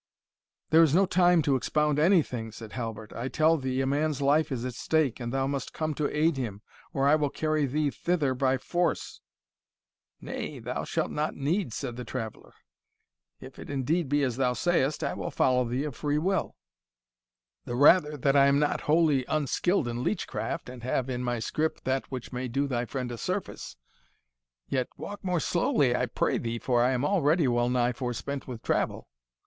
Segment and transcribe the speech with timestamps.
[0.71, 4.19] "There is no time to expound any thing," said Halbert; "I tell thee a man's
[4.19, 7.67] life is at stake, and thou must come to aid him, or I will carry
[7.67, 9.21] thee thither by force!"
[10.19, 12.55] "Nay, thou shalt not need," said the traveller;
[13.39, 16.55] "if it indeed be as thou sayest, I will follow thee of free will
[17.65, 21.37] the rather that I am not wholly unskilled in leech craft, and have in my
[21.37, 23.77] scrip that which may do thy friend a service
[24.67, 28.63] Yet walk more slowly, I pray thee, for I am already well nigh forespent with
[28.63, 29.07] travel."